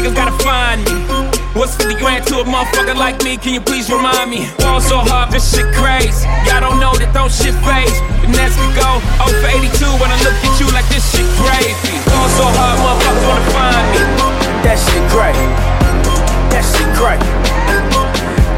[0.00, 0.96] niggas gotta find me.
[1.52, 3.36] What's 50 grand to a motherfucker like me?
[3.36, 4.46] Can you please remind me?
[4.64, 6.24] Fall so hard, this shit crazy.
[6.48, 8.00] Y'all don't know that don't shit phase.
[8.24, 8.88] And as we go,
[9.20, 12.00] 0 for 82 when I look at you like this shit crazy.
[12.08, 14.02] Fall so hard, motherfuckers wanna find me.
[14.64, 15.36] That shit great.
[16.48, 17.20] That shit great.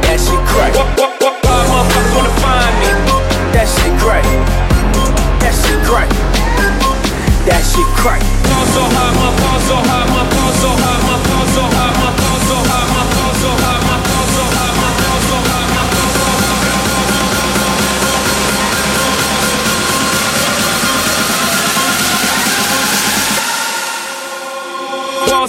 [0.06, 0.72] That shit great.
[0.78, 2.90] What, what, what, what, uh, motherfuckers wanna find me.
[3.50, 4.26] That shit great.
[5.42, 6.12] That shit great.
[7.50, 8.22] That shit great.
[8.46, 10.91] Fall so hard, my fall so hard, my fall so hard,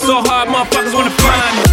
[0.03, 1.72] so hard, motherfuckers wanna find me.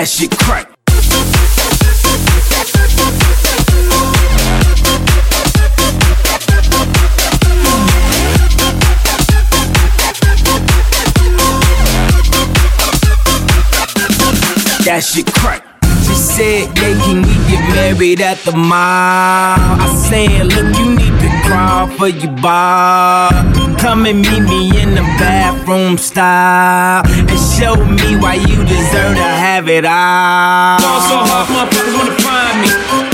[0.00, 0.66] That shit great.
[14.86, 15.69] That shit crack.
[16.40, 19.60] Said, can we get married at the mall?
[19.60, 23.28] I said, look, you need to crawl for your bar.
[23.76, 29.30] Come and meet me in the bathroom style and show me why you deserve to
[29.44, 30.78] have it all.
[30.80, 33.09] Fall so hard, motherfuckers wanna find me.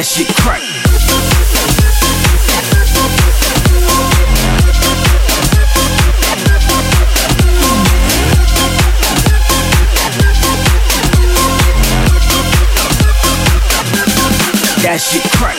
[0.00, 0.62] That shit crack.
[14.82, 15.49] That shit crack.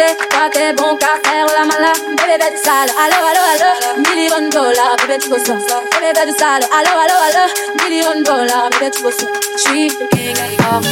[0.00, 1.92] sais, toi t'es bon qu'à faire la mala.
[2.16, 3.70] Bébé, bébé du sale, allo, allo, allo.
[4.08, 5.44] Million dollars, bébé, tu bosses.
[5.44, 7.44] Bébé, bébé du sale, allo, allo, allo.
[7.84, 9.26] Million dollars, bébé, tu bosses.
[9.58, 10.36] J'suis king
[10.72, 10.84] of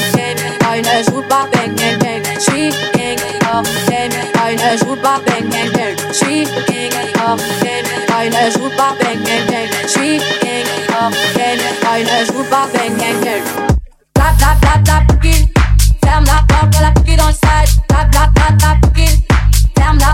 [0.61, 2.23] boy, ne joue pas bang, bang, bang.
[2.39, 3.19] J'suis king
[3.53, 3.67] of
[4.37, 5.97] boy, ne joue pas bang, bang, bang.
[6.13, 6.93] J'suis king
[7.25, 7.41] of
[8.09, 9.69] boy, ne joue pas bang, bang, bang.
[9.89, 10.69] J'suis king
[11.01, 13.43] of boy, ne joue pas bang, bang, bang.
[14.15, 15.03] Tap, tap, tap, tap,
[16.05, 17.81] Ferme la porte, la pique dans le side.
[17.89, 18.88] Tap, tap, tap, tap.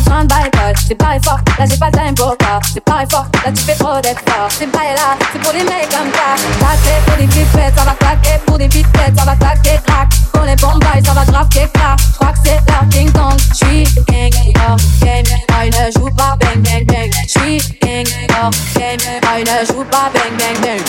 [0.00, 2.60] pas le c'est bailler fort, là j'ai pas le time pour toi.
[2.62, 4.48] C'est bailler fort, là tu fais trop d'efforts.
[4.50, 6.34] C'est bailler là, c'est pour les mecs comme ça.
[6.58, 10.08] Claquer pour des pipettes, ça va claquer pour des pipettes, ça va claquer crack.
[10.32, 11.96] Pour les bombes ça va grave quelque part.
[12.12, 13.38] J'crois que c'est leur ding dong.
[13.54, 14.30] J'suis gang,
[14.68, 17.10] oh, game, moi ne joue pas bang, bang, bang.
[17.28, 18.06] J'suis gang,
[18.42, 20.82] oh, game, moi ne joue pas bang, bang, bang.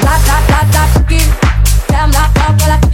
[0.00, 1.28] Clap, clap, clap, clap, kill.
[1.88, 2.87] Ferme la porte, la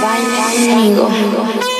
[0.00, 1.79] Baila conmigo.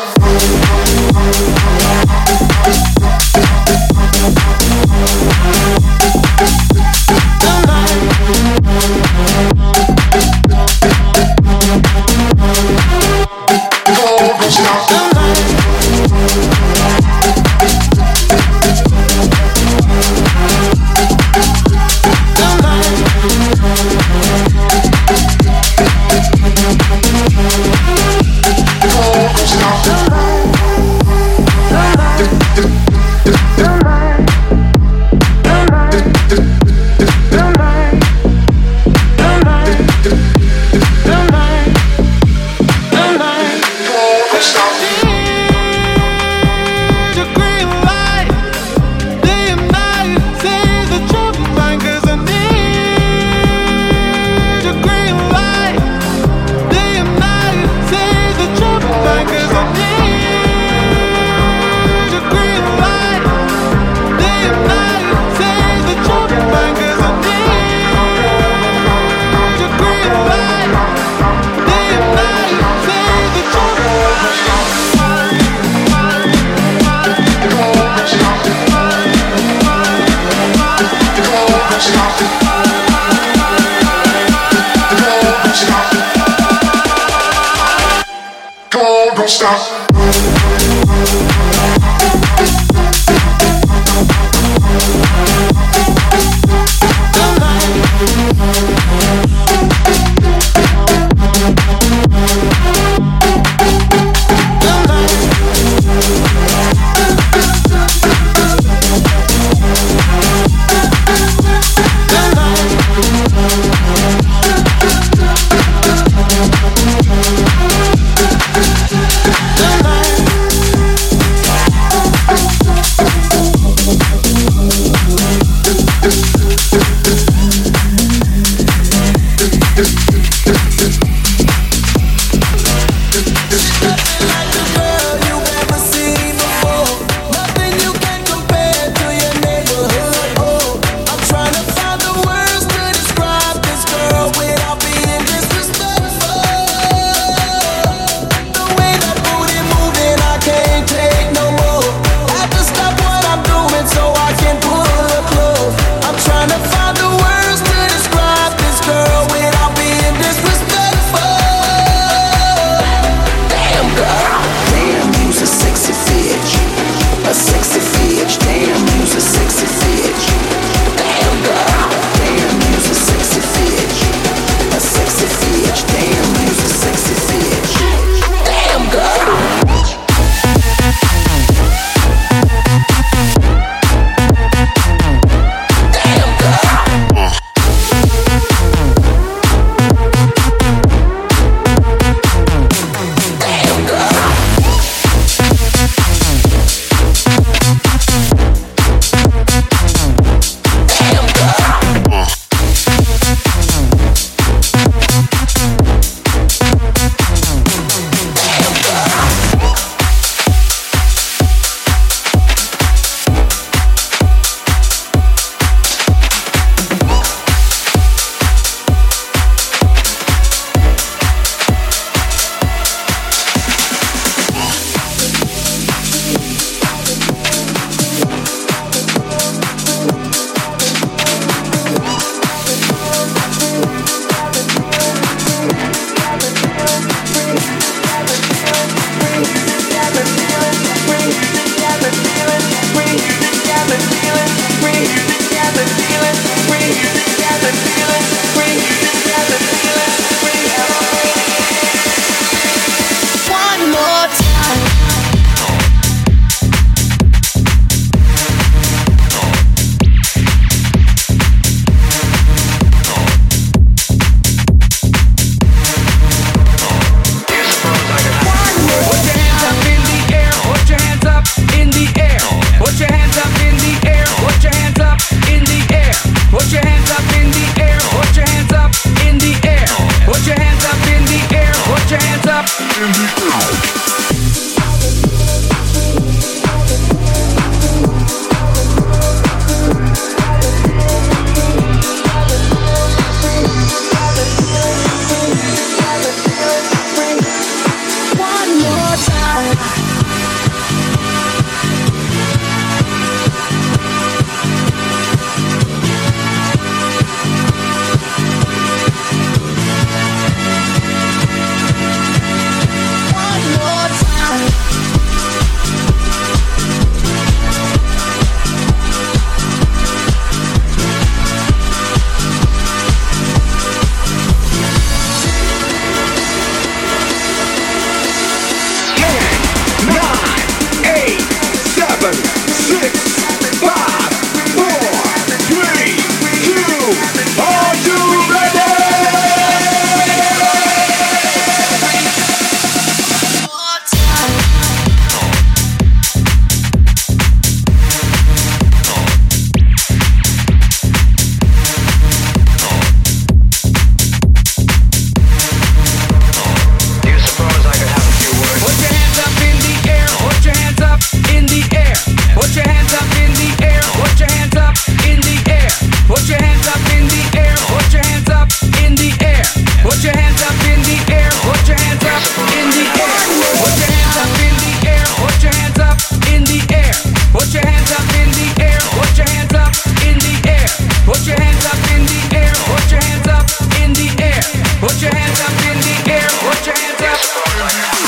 [387.43, 388.20] Oh my god.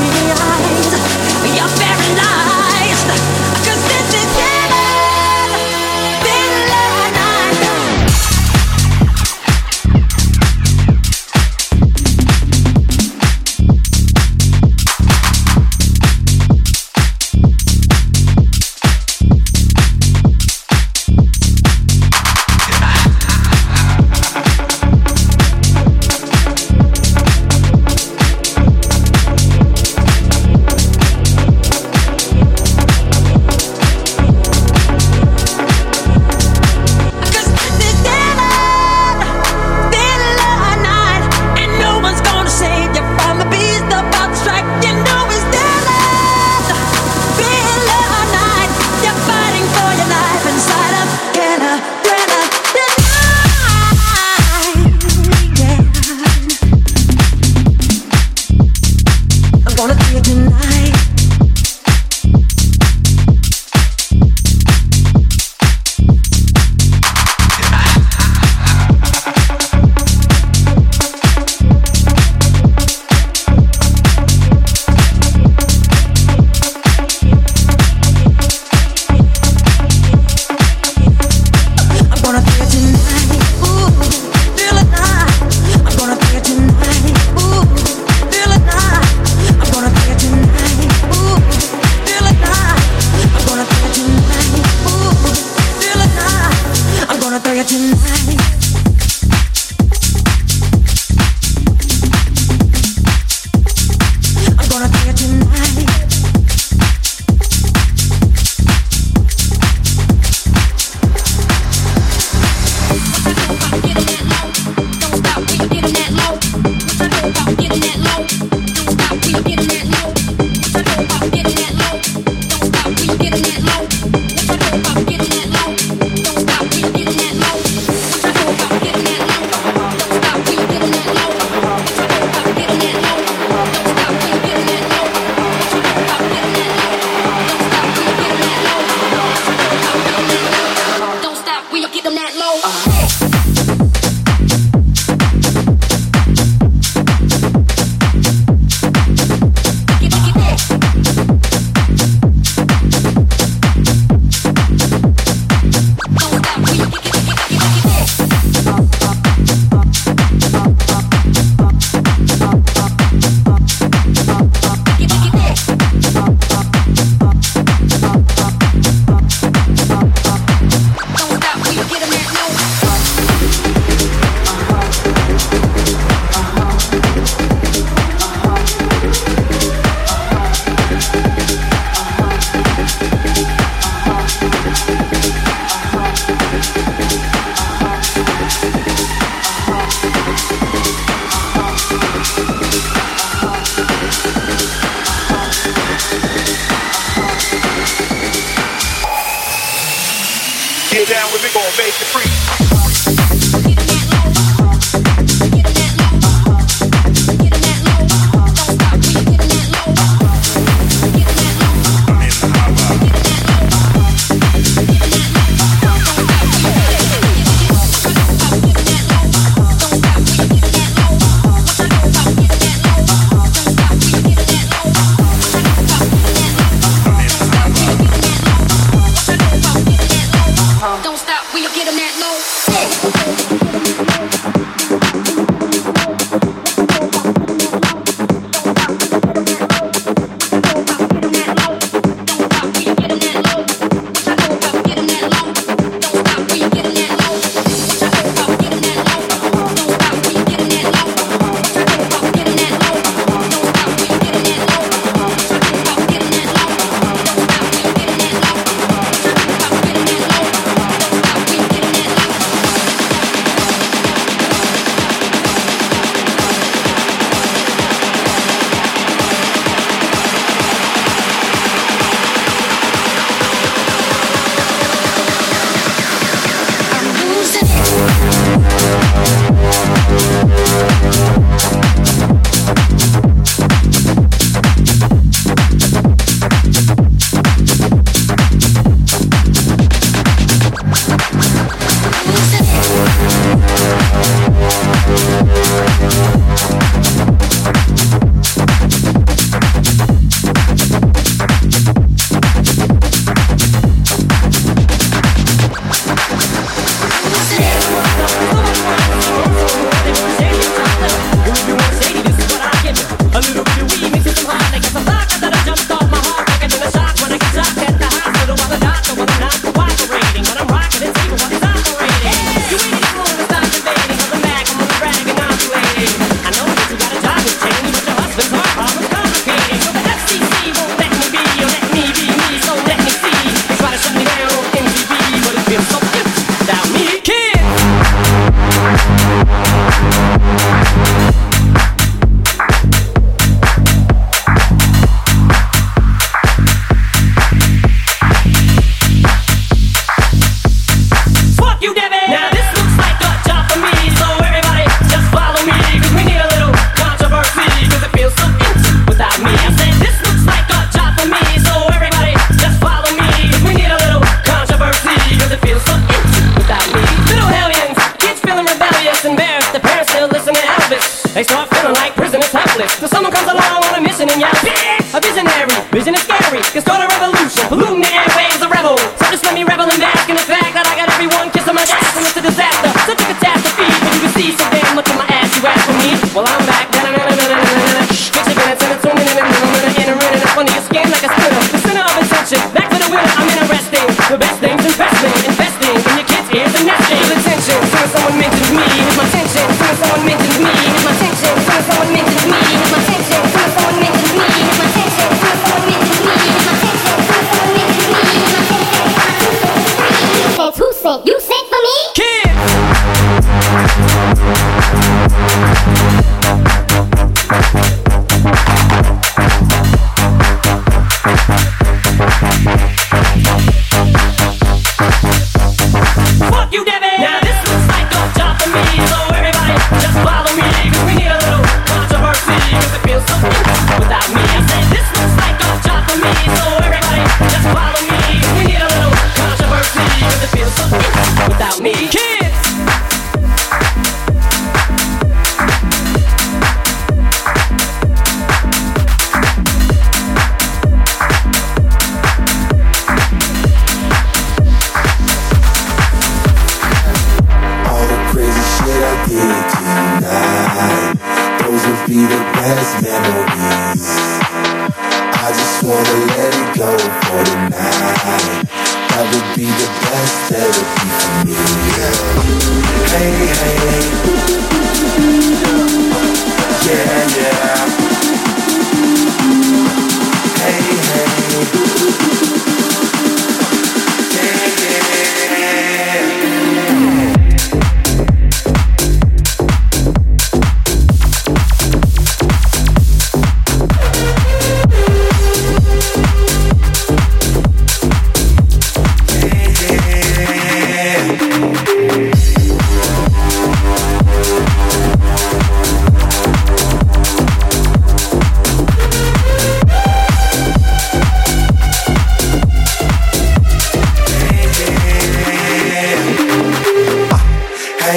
[0.00, 0.06] me.
[0.06, 0.67] I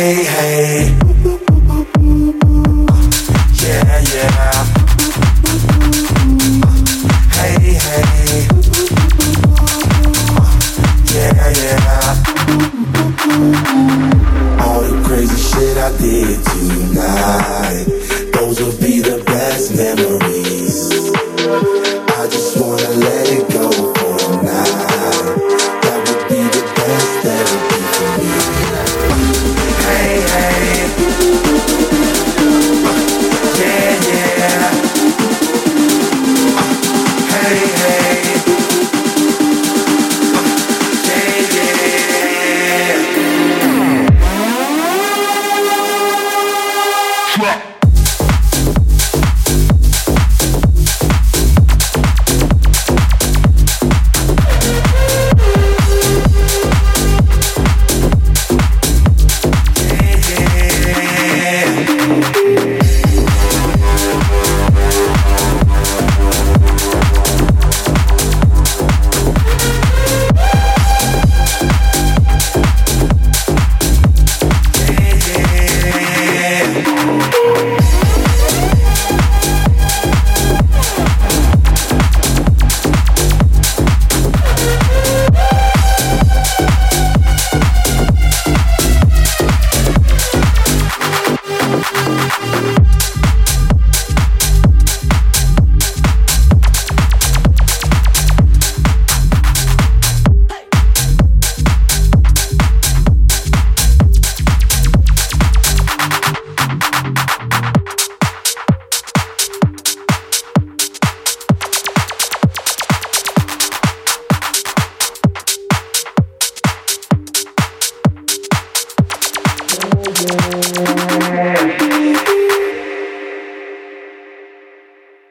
[0.01, 0.70] Hey, hey.